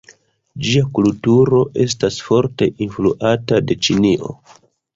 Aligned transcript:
Ĝia 0.67 0.85
kulturo 0.97 1.59
estas 1.85 2.17
forte 2.29 2.71
influata 2.89 3.63
de 3.69 3.81
Ĉinio. 3.89 4.37